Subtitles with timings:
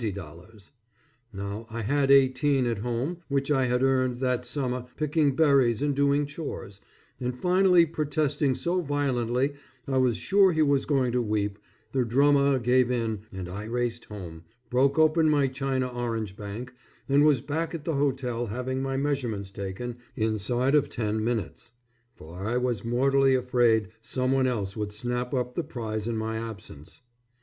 [1.31, 5.95] Now I had $18 at home which I had earned that summer picking berries and
[5.95, 6.81] doing chores,
[7.19, 9.53] and finally protesting so violently
[9.87, 11.59] I was sure he was going to weep,
[11.91, 16.73] the drummer gave in and I raced home, broke open my china orange bank,
[17.07, 21.73] and was back at the hotel having my measurements taken inside of ten minutes,
[22.15, 26.37] for I was mortally afraid some one else would snap up the prize in my
[26.37, 27.03] absence.